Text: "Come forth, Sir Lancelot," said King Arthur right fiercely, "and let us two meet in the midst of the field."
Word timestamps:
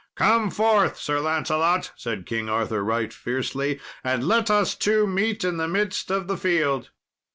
"Come 0.15 0.49
forth, 0.49 0.97
Sir 0.97 1.19
Lancelot," 1.19 1.91
said 1.95 2.25
King 2.25 2.49
Arthur 2.49 2.83
right 2.83 3.13
fiercely, 3.13 3.79
"and 4.03 4.23
let 4.27 4.49
us 4.49 4.73
two 4.73 5.05
meet 5.05 5.43
in 5.43 5.57
the 5.57 5.67
midst 5.67 6.09
of 6.09 6.25
the 6.27 6.37
field." 6.37 6.89